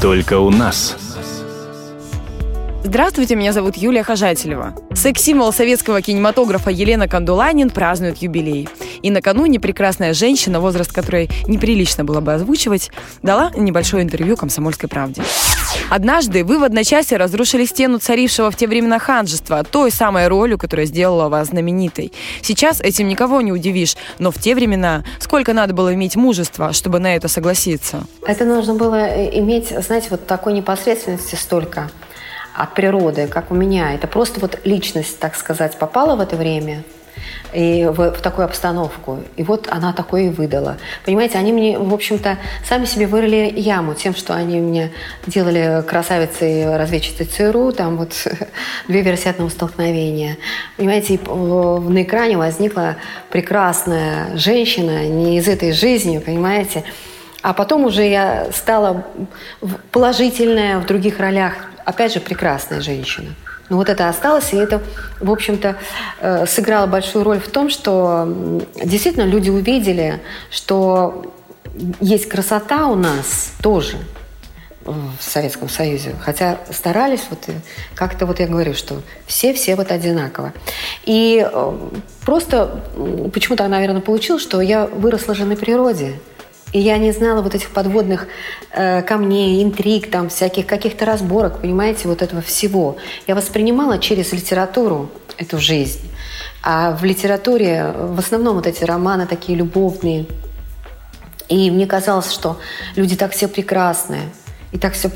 Только 0.00 0.38
у 0.38 0.48
нас. 0.48 0.96
Здравствуйте, 2.82 3.36
меня 3.36 3.52
зовут 3.52 3.76
Юлия 3.76 4.02
Хожателева. 4.02 4.74
Секс-символ 4.94 5.52
советского 5.52 6.00
кинематографа 6.00 6.70
Елена 6.70 7.06
Кандуланин 7.06 7.68
празднует 7.68 8.16
юбилей. 8.22 8.66
И 9.02 9.10
накануне 9.10 9.60
прекрасная 9.60 10.14
женщина, 10.14 10.58
возраст 10.58 10.90
которой 10.90 11.28
неприлично 11.46 12.02
было 12.02 12.22
бы 12.22 12.32
озвучивать, 12.32 12.90
дала 13.22 13.50
небольшое 13.54 14.02
интервью 14.02 14.38
«Комсомольской 14.38 14.88
правде». 14.88 15.22
Однажды 15.88 16.44
вы 16.44 16.58
в 16.58 16.64
одночасье 16.64 17.16
разрушили 17.16 17.64
стену 17.64 17.98
царившего 17.98 18.50
в 18.50 18.56
те 18.56 18.66
времена 18.66 18.98
ханжества, 18.98 19.64
той 19.64 19.90
самой 19.90 20.28
ролью, 20.28 20.58
которая 20.58 20.86
сделала 20.86 21.28
вас 21.28 21.48
знаменитой. 21.48 22.12
Сейчас 22.42 22.80
этим 22.80 23.08
никого 23.08 23.40
не 23.40 23.52
удивишь, 23.52 23.96
но 24.18 24.30
в 24.30 24.38
те 24.38 24.54
времена 24.54 25.04
сколько 25.18 25.52
надо 25.52 25.74
было 25.74 25.94
иметь 25.94 26.16
мужества, 26.16 26.72
чтобы 26.72 26.98
на 26.98 27.16
это 27.16 27.28
согласиться? 27.28 28.04
Это 28.26 28.44
нужно 28.44 28.74
было 28.74 29.08
э, 29.08 29.38
иметь, 29.38 29.68
знаете, 29.68 30.08
вот 30.10 30.26
такой 30.26 30.52
непосредственности 30.52 31.34
столько 31.34 31.90
от 32.54 32.74
природы, 32.74 33.26
как 33.26 33.50
у 33.50 33.54
меня. 33.54 33.94
Это 33.94 34.06
просто 34.06 34.40
вот 34.40 34.60
личность, 34.64 35.18
так 35.18 35.34
сказать, 35.34 35.76
попала 35.78 36.16
в 36.16 36.20
это 36.20 36.36
время 36.36 36.84
и 37.52 37.84
в, 37.86 38.12
в 38.12 38.20
такую 38.20 38.44
обстановку. 38.44 39.20
И 39.36 39.42
вот 39.42 39.68
она 39.70 39.92
такое 39.92 40.22
и 40.22 40.28
выдала. 40.28 40.76
Понимаете, 41.04 41.38
они 41.38 41.52
мне, 41.52 41.78
в 41.78 41.92
общем-то, 41.92 42.38
сами 42.68 42.84
себе 42.84 43.06
вырыли 43.06 43.52
яму 43.56 43.94
тем, 43.94 44.14
что 44.14 44.34
они 44.34 44.60
мне 44.60 44.90
делали 45.26 45.82
красавицей 45.86 46.76
разведчицей 46.76 47.26
ЦРУ, 47.26 47.72
там 47.72 47.96
вот 47.96 48.12
две 48.88 49.02
версии 49.02 49.28
одного 49.28 49.50
столкновения. 49.50 50.36
Понимаете, 50.76 51.18
на 51.18 52.02
экране 52.02 52.36
возникла 52.36 52.96
прекрасная 53.30 54.36
женщина, 54.36 55.06
не 55.06 55.38
из 55.38 55.48
этой 55.48 55.72
жизни, 55.72 56.18
понимаете, 56.18 56.84
а 57.42 57.54
потом 57.54 57.84
уже 57.84 58.06
я 58.06 58.48
стала 58.52 59.06
положительная 59.92 60.78
в 60.78 60.86
других 60.86 61.18
ролях, 61.18 61.54
опять 61.84 62.12
же, 62.12 62.20
прекрасная 62.20 62.80
женщина. 62.80 63.34
Но 63.70 63.76
вот 63.76 63.88
это 63.88 64.08
осталось, 64.08 64.52
и 64.52 64.56
это, 64.56 64.82
в 65.20 65.30
общем-то, 65.30 65.76
э, 66.20 66.46
сыграло 66.46 66.86
большую 66.86 67.24
роль 67.24 67.38
в 67.38 67.48
том, 67.48 67.70
что 67.70 68.60
действительно 68.82 69.24
люди 69.24 69.48
увидели, 69.48 70.20
что 70.50 71.32
есть 72.00 72.28
красота 72.28 72.88
у 72.88 72.96
нас 72.96 73.52
тоже 73.62 73.96
в 74.84 75.22
Советском 75.22 75.68
Союзе. 75.68 76.14
Хотя 76.20 76.58
старались, 76.70 77.22
вот 77.30 77.38
как-то 77.94 78.26
вот 78.26 78.40
я 78.40 78.46
говорю, 78.46 78.74
что 78.74 79.02
все-все 79.26 79.76
вот 79.76 79.92
одинаково. 79.92 80.52
И 81.04 81.46
э, 81.48 81.78
просто 82.24 82.82
почему-то, 83.32 83.68
наверное, 83.68 84.00
получилось, 84.00 84.42
что 84.42 84.60
я 84.60 84.86
выросла 84.86 85.34
же 85.34 85.44
на 85.44 85.54
природе. 85.54 86.14
И 86.72 86.78
я 86.78 86.98
не 86.98 87.10
знала 87.10 87.42
вот 87.42 87.54
этих 87.54 87.70
подводных 87.70 88.28
э, 88.72 89.02
камней, 89.02 89.62
интриг, 89.62 90.10
там, 90.10 90.28
всяких 90.28 90.66
каких-то 90.66 91.04
разборок, 91.04 91.60
понимаете, 91.60 92.06
вот 92.06 92.22
этого 92.22 92.42
всего. 92.42 92.96
Я 93.26 93.34
воспринимала 93.34 93.98
через 93.98 94.32
литературу 94.32 95.10
эту 95.36 95.58
жизнь. 95.58 96.00
А 96.62 96.92
в 96.92 97.04
литературе 97.04 97.92
в 97.96 98.18
основном 98.18 98.56
вот 98.56 98.66
эти 98.66 98.84
романы 98.84 99.26
такие 99.26 99.58
любовные. 99.58 100.26
И 101.48 101.70
мне 101.72 101.86
казалось, 101.86 102.30
что 102.30 102.60
люди 102.94 103.16
так 103.16 103.32
все 103.32 103.48
прекрасные. 103.48 104.30
И 104.70 104.78
так 104.78 104.92
все, 104.92 105.08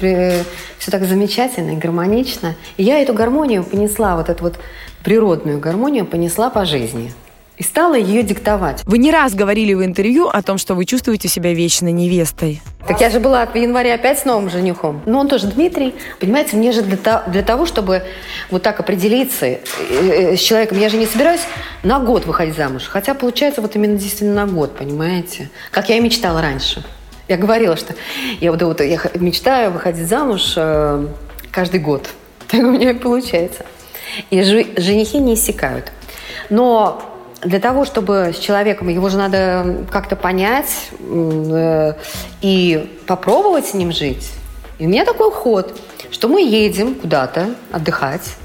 все 0.78 0.90
так 0.90 1.04
замечательно 1.04 1.72
и 1.72 1.76
гармонично. 1.76 2.56
И 2.76 2.82
я 2.82 2.98
эту 3.00 3.14
гармонию 3.14 3.62
понесла, 3.62 4.16
вот 4.16 4.28
эту 4.28 4.42
вот 4.42 4.58
природную 5.04 5.60
гармонию 5.60 6.04
понесла 6.04 6.50
по 6.50 6.64
жизни– 6.64 7.12
и 7.56 7.62
стала 7.62 7.94
ее 7.94 8.22
диктовать. 8.22 8.82
Вы 8.84 8.98
не 8.98 9.10
раз 9.10 9.34
говорили 9.34 9.74
в 9.74 9.84
интервью 9.84 10.28
о 10.28 10.42
том, 10.42 10.58
что 10.58 10.74
вы 10.74 10.84
чувствуете 10.84 11.28
себя 11.28 11.54
вечной 11.54 11.92
невестой. 11.92 12.60
Так 12.86 13.00
я 13.00 13.08
же 13.10 13.20
была 13.20 13.46
в 13.46 13.54
январе 13.54 13.94
опять 13.94 14.18
с 14.18 14.24
новым 14.24 14.50
женихом. 14.50 15.00
Но 15.06 15.20
он 15.20 15.28
тоже 15.28 15.46
Дмитрий. 15.46 15.94
Понимаете, 16.20 16.56
мне 16.56 16.72
же 16.72 16.82
для 16.82 17.42
того, 17.42 17.64
чтобы 17.64 18.02
вот 18.50 18.62
так 18.62 18.80
определиться 18.80 19.46
э, 19.46 19.58
э, 19.90 20.36
с 20.36 20.40
человеком, 20.40 20.78
я 20.78 20.88
же 20.88 20.96
не 20.96 21.06
собираюсь 21.06 21.40
на 21.82 22.00
год 22.00 22.26
выходить 22.26 22.56
замуж. 22.56 22.84
Хотя 22.88 23.14
получается 23.14 23.62
вот 23.62 23.74
именно 23.76 23.96
действительно 23.96 24.46
на 24.46 24.52
год, 24.52 24.76
понимаете? 24.76 25.50
Как 25.70 25.88
я 25.88 25.96
и 25.96 26.00
мечтала 26.00 26.42
раньше. 26.42 26.84
Я 27.26 27.38
говорила, 27.38 27.76
что 27.76 27.94
я, 28.40 28.52
вот, 28.52 28.60
вот, 28.62 28.80
я 28.80 28.98
мечтаю 29.14 29.70
выходить 29.70 30.06
замуж 30.06 30.54
э, 30.56 31.06
каждый 31.50 31.80
год. 31.80 32.08
Так 32.48 32.60
у 32.60 32.70
меня 32.70 32.90
и 32.90 32.94
получается. 32.94 33.64
И 34.28 34.42
женихи 34.42 35.16
не 35.16 35.34
иссякают. 35.34 35.90
Но 36.50 37.13
для 37.44 37.60
того, 37.60 37.84
чтобы 37.84 38.32
с 38.34 38.38
человеком, 38.38 38.88
его 38.88 39.08
же 39.08 39.18
надо 39.18 39.84
как-то 39.90 40.16
понять 40.16 40.90
э, 41.00 41.94
и 42.40 42.98
попробовать 43.06 43.66
с 43.66 43.74
ним 43.74 43.92
жить. 43.92 44.32
И 44.78 44.86
у 44.86 44.88
меня 44.88 45.04
такой 45.04 45.30
ход, 45.30 45.78
что 46.10 46.28
мы 46.28 46.42
едем 46.42 46.94
куда-то 46.94 47.54
отдыхать, 47.70 48.36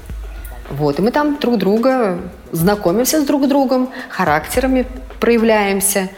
вот, 0.70 0.98
и 0.98 1.02
мы 1.02 1.10
там 1.10 1.38
друг 1.40 1.58
друга 1.58 2.18
знакомимся 2.52 3.20
с 3.20 3.24
друг 3.24 3.48
другом, 3.48 3.90
характерами 4.08 4.86
проявляемся, 5.18 6.08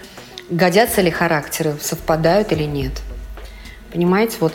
годятся 0.51 1.01
ли 1.01 1.11
характеры, 1.11 1.75
совпадают 1.81 2.53
или 2.53 2.65
нет. 2.65 2.93
Понимаете, 3.93 4.37
вот 4.41 4.53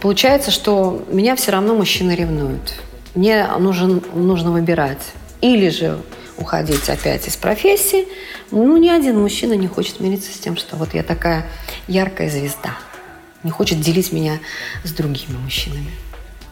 получается, 0.00 0.50
что 0.50 1.04
меня 1.10 1.36
все 1.36 1.52
равно 1.52 1.74
мужчины 1.74 2.12
ревнуют. 2.12 2.74
Мне 3.14 3.46
нужен, 3.58 4.02
нужно 4.14 4.50
выбирать. 4.50 5.02
Или 5.40 5.68
же 5.68 5.98
уходить 6.38 6.88
опять 6.88 7.26
из 7.26 7.36
профессии. 7.36 8.06
Ну, 8.50 8.76
ни 8.76 8.88
один 8.88 9.18
мужчина 9.20 9.54
не 9.54 9.66
хочет 9.66 10.00
мириться 10.00 10.32
с 10.32 10.38
тем, 10.38 10.56
что 10.56 10.76
вот 10.76 10.94
я 10.94 11.02
такая 11.02 11.46
яркая 11.86 12.30
звезда. 12.30 12.76
Не 13.42 13.50
хочет 13.50 13.80
делить 13.80 14.12
меня 14.12 14.38
с 14.84 14.92
другими 14.92 15.36
мужчинами. 15.36 15.90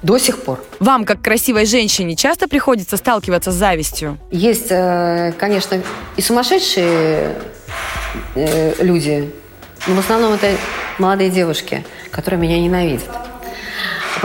До 0.02 0.18
сих 0.18 0.42
пор. 0.42 0.62
Вам, 0.78 1.04
как 1.04 1.22
красивой 1.22 1.66
женщине, 1.66 2.16
часто 2.16 2.48
приходится 2.48 2.96
сталкиваться 2.96 3.50
с 3.50 3.54
завистью? 3.54 4.18
Есть, 4.30 4.68
э, 4.70 5.32
конечно, 5.38 5.82
и 6.16 6.22
сумасшедшие 6.22 7.34
э, 8.34 8.74
люди, 8.82 9.32
но 9.86 9.94
в 9.94 9.98
основном 9.98 10.34
это 10.34 10.50
молодые 10.98 11.30
девушки, 11.30 11.84
которые 12.10 12.40
меня 12.40 12.60
ненавидят. 12.60 13.25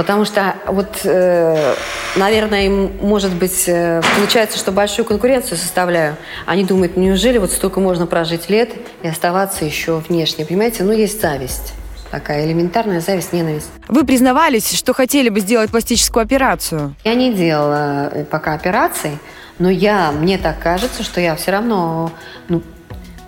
Потому 0.01 0.25
что 0.25 0.55
вот, 0.65 1.01
э, 1.03 1.75
наверное, 2.15 2.65
им, 2.65 2.91
может 3.01 3.31
быть, 3.35 3.65
э, 3.67 4.01
получается, 4.15 4.57
что 4.57 4.71
большую 4.71 5.05
конкуренцию 5.05 5.59
составляю. 5.59 6.15
Они 6.47 6.65
думают, 6.65 6.97
неужели 6.97 7.37
вот 7.37 7.51
столько 7.51 7.79
можно 7.79 8.07
прожить 8.07 8.49
лет 8.49 8.71
и 9.03 9.07
оставаться 9.07 9.63
еще 9.63 9.97
внешне? 9.97 10.43
Понимаете, 10.43 10.85
ну 10.85 10.91
есть 10.91 11.21
зависть. 11.21 11.73
Такая 12.09 12.47
элементарная 12.47 12.99
зависть, 12.99 13.31
ненависть. 13.31 13.69
Вы 13.87 14.03
признавались, 14.03 14.73
что 14.73 14.95
хотели 14.95 15.29
бы 15.29 15.39
сделать 15.39 15.69
пластическую 15.69 16.23
операцию? 16.23 16.95
Я 17.03 17.13
не 17.13 17.31
делала 17.31 18.09
э, 18.11 18.25
пока 18.25 18.55
операций, 18.55 19.19
но 19.59 19.69
я, 19.69 20.11
мне 20.11 20.39
так 20.39 20.57
кажется, 20.57 21.03
что 21.03 21.21
я 21.21 21.35
все 21.35 21.51
равно 21.51 22.11
ну, 22.49 22.63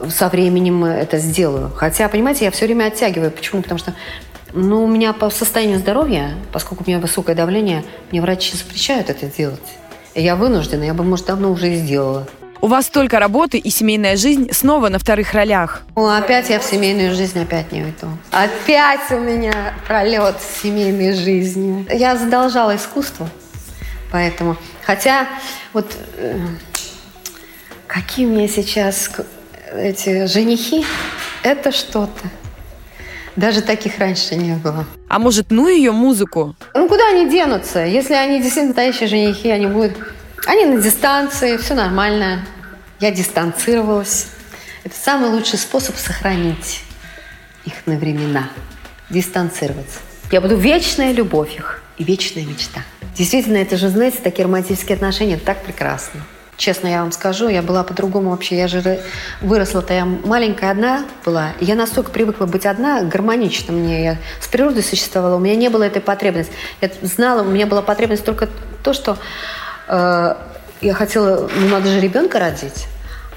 со 0.09 0.28
временем 0.28 0.84
это 0.85 1.19
сделаю. 1.19 1.72
Хотя, 1.75 2.09
понимаете, 2.09 2.45
я 2.45 2.51
все 2.51 2.66
время 2.66 2.85
оттягиваю. 2.85 3.29
Почему? 3.29 3.61
Потому 3.61 3.78
что 3.78 3.94
ну, 4.53 4.84
у 4.84 4.88
меня 4.88 5.14
по 5.14 5.30
состоянию 5.30 5.80
здоровья, 5.80 6.36
поскольку 6.52 6.84
у 6.86 6.88
меня 6.90 7.00
высокое 7.00 7.36
давление, 7.36 7.84
мне 8.12 8.22
врачи 8.22 8.56
запрещают 8.56 9.09
это 9.09 9.25
делать. 9.25 9.59
Я 10.16 10.36
вынуждена, 10.36 10.84
я 10.84 10.94
бы, 10.94 11.03
может, 11.03 11.25
давно 11.25 11.52
уже 11.52 11.74
и 11.74 11.78
сделала. 11.78 12.28
У 12.62 12.68
вас 12.68 12.86
столько 12.86 13.19
работы 13.19 13.58
и 13.58 13.69
семейная 13.69 14.16
жизнь 14.16 14.50
снова 14.53 14.88
на 14.88 14.97
вторых 14.97 15.34
ролях. 15.34 15.81
Ну, 15.96 16.08
опять 16.08 16.50
я 16.50 16.59
в 16.59 16.64
семейную 16.64 17.14
жизнь 17.14 17.41
опять 17.41 17.72
не 17.74 17.81
уйду. 17.81 18.08
Опять 18.31 19.12
у 19.12 19.19
меня 19.19 19.74
пролет 19.86 20.36
семейной 20.62 21.14
жизни. 21.14 21.85
Я 21.94 22.16
задолжала 22.16 22.75
искусству, 22.75 23.28
поэтому. 24.12 24.56
Хотя 24.85 25.28
вот 25.74 25.91
э, 26.16 26.40
какие 27.88 28.28
у 28.28 28.30
меня 28.30 28.47
сейчас 28.47 29.12
эти 29.74 30.28
женихи, 30.28 30.85
это 31.41 31.74
что-то. 31.74 32.30
Даже 33.36 33.62
таких 33.62 33.98
раньше 34.00 34.36
не 34.36 34.56
было. 34.56 34.86
А 35.10 35.20
может, 35.20 35.50
ну 35.50 35.68
ее 35.68 35.92
музыку? 35.92 36.56
Ну, 36.76 36.88
куда 36.88 37.09
они 37.09 37.30
денутся? 37.30 37.84
Если 37.85 38.14
они 38.14 38.38
действительно 38.38 38.68
настоящие 38.68 39.08
женихи, 39.08 39.50
они 39.50 39.68
будут... 39.68 39.94
Они 40.46 40.66
на 40.66 40.82
дистанции, 40.82 41.58
все 41.58 41.74
нормально. 41.74 42.46
Я 43.00 43.12
дистанцировалась. 43.12 44.28
Это 44.84 44.96
самый 44.96 45.30
лучший 45.30 45.58
способ 45.58 45.96
сохранить 45.96 46.84
их 47.66 47.74
на 47.85 47.96
времена. 47.96 48.50
Дистанцироваться. 49.09 50.00
Я 50.32 50.41
буду 50.41 50.56
вечная 50.58 51.12
любовь 51.12 51.56
их 51.56 51.82
и 51.97 52.03
вечная 52.03 52.46
мечта. 52.46 52.82
Действительно, 53.16 53.58
это 53.58 53.78
же, 53.78 53.90
знаете, 53.90 54.18
такие 54.24 54.46
романтические 54.46 54.96
отношения, 54.96 55.38
так 55.38 55.64
прекрасно. 55.64 56.22
Честно 56.64 56.88
я 56.88 57.02
вам 57.02 57.12
скажу, 57.12 57.50
я 57.50 57.62
была 57.62 57.84
по-другому 57.84 58.30
вообще. 58.30 58.56
Я 58.56 58.70
же 58.70 59.02
выросла-то 59.42 59.94
я 59.94 60.06
маленькая 60.06 60.72
одна 60.72 61.04
была. 61.26 61.50
Я 61.60 61.76
настолько 61.76 62.10
привыкла 62.10 62.46
быть 62.46 62.66
одна, 62.66 63.02
гармонично 63.02 63.74
мне. 63.74 64.02
Я 64.02 64.18
с 64.40 64.48
природой 64.48 64.82
существовала, 64.82 65.36
у 65.36 65.40
меня 65.40 65.58
не 65.58 65.68
было 65.68 65.84
этой 65.84 66.02
потребности. 66.02 66.54
Я 66.80 66.90
знала, 67.02 67.42
у 67.42 67.52
меня 67.52 67.68
была 67.68 67.82
потребность 67.82 68.24
только 68.24 68.48
то, 68.82 68.94
что 68.94 69.18
э, 69.90 70.36
я 70.80 70.94
хотела, 70.94 71.50
ну, 71.54 71.68
надо 71.68 71.90
же 71.90 72.00
ребенка 72.00 72.40
родить. 72.40 72.88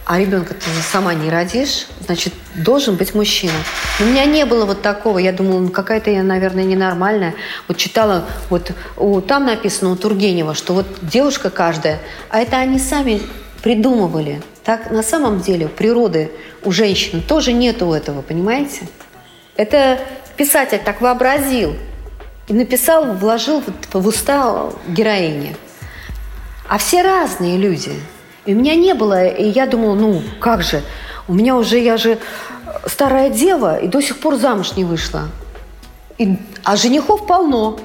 А 0.06 0.20
ребенка 0.20 0.54
ты 0.54 0.70
сама 0.88 1.14
не 1.14 1.28
родишь, 1.28 1.88
значит, 2.00 2.32
должен 2.54 2.94
быть 2.94 3.12
мужчина. 3.12 3.56
У 3.98 4.04
меня 4.04 4.24
не 4.24 4.46
было 4.46 4.64
вот 4.64 4.80
такого. 4.80 5.18
Я 5.18 5.32
думала, 5.32 5.58
ну, 5.58 5.68
какая-то 5.68 6.12
я, 6.12 6.22
наверное, 6.22 6.62
ненормальная. 6.62 7.34
Вот 7.66 7.76
читала, 7.76 8.24
вот 8.48 8.70
у, 8.96 9.20
там 9.20 9.46
написано 9.46 9.90
у 9.90 9.96
Тургенева, 9.96 10.54
что 10.54 10.74
вот 10.74 10.86
девушка 11.02 11.50
каждая, 11.50 11.98
а 12.30 12.38
это 12.38 12.56
они 12.56 12.78
сами 12.78 13.20
придумывали. 13.62 14.40
Так 14.62 14.92
на 14.92 15.02
самом 15.02 15.40
деле 15.40 15.66
природы 15.66 16.30
у 16.62 16.70
женщин 16.70 17.20
тоже 17.20 17.52
нету 17.52 17.92
этого, 17.92 18.22
понимаете? 18.22 18.82
Это 19.56 19.98
писатель 20.36 20.78
так 20.84 21.00
вообразил 21.00 21.74
и 22.46 22.52
написал, 22.52 23.12
вложил 23.14 23.60
в 23.92 24.06
уста 24.06 24.70
героини. 24.86 25.56
А 26.68 26.78
все 26.78 27.02
разные 27.02 27.58
люди. 27.58 27.90
И 28.46 28.54
у 28.54 28.56
меня 28.56 28.76
не 28.76 28.94
было, 28.94 29.26
и 29.26 29.48
я 29.48 29.66
думала, 29.66 29.94
ну 29.94 30.22
как 30.40 30.62
же, 30.62 30.82
у 31.28 31.34
меня 31.34 31.56
уже, 31.56 31.78
я 31.78 31.96
же 31.96 32.18
старая 32.86 33.28
дева 33.28 33.76
и 33.76 33.88
до 33.88 34.00
сих 34.00 34.18
пор 34.18 34.36
замуж 34.36 34.76
не 34.76 34.84
вышла. 34.84 35.28
И, 36.18 36.38
а 36.64 36.76
женихов 36.76 37.26
полно, 37.26 37.78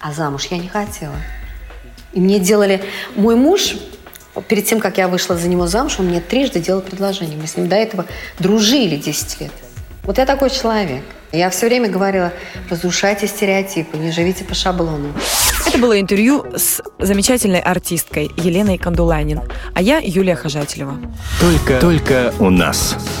а 0.00 0.12
замуж 0.12 0.46
я 0.50 0.58
не 0.58 0.68
хотела. 0.68 1.14
И 2.12 2.20
мне 2.20 2.38
делали... 2.38 2.82
Мой 3.14 3.36
муж, 3.36 3.76
перед 4.48 4.64
тем, 4.64 4.80
как 4.80 4.96
я 4.98 5.06
вышла 5.08 5.36
за 5.36 5.48
него 5.48 5.66
замуж, 5.66 5.96
он 5.98 6.06
мне 6.06 6.20
трижды 6.20 6.60
делал 6.60 6.80
предложение. 6.80 7.36
Мы 7.36 7.46
с 7.46 7.56
ним 7.56 7.68
до 7.68 7.76
этого 7.76 8.06
дружили 8.38 8.96
10 8.96 9.40
лет. 9.40 9.52
Вот 10.02 10.18
я 10.18 10.24
такой 10.24 10.50
человек. 10.50 11.02
Я 11.36 11.50
все 11.50 11.66
время 11.66 11.90
говорила, 11.90 12.32
разрушайте 12.70 13.26
стереотипы, 13.26 13.98
не 13.98 14.10
живите 14.10 14.42
по 14.42 14.54
шаблону. 14.54 15.12
Это 15.66 15.76
было 15.76 16.00
интервью 16.00 16.46
с 16.56 16.80
замечательной 16.98 17.60
артисткой 17.60 18.30
Еленой 18.38 18.78
Кандуланин, 18.78 19.42
а 19.74 19.82
я 19.82 19.98
Юлия 20.02 20.34
Хожателева. 20.34 20.96
Только, 21.38 21.78
только 21.78 22.32
у 22.38 22.48
нас. 22.48 22.96